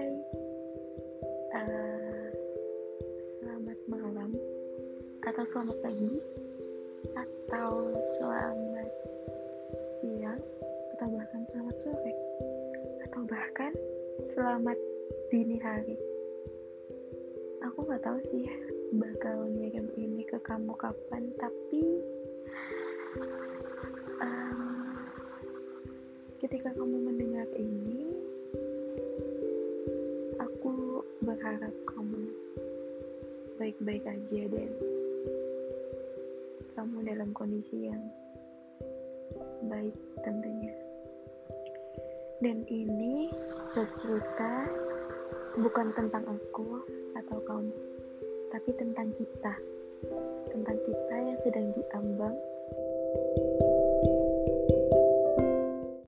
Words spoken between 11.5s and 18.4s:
selamat sore Atau bahkan selamat dini hari. Aku gak tahu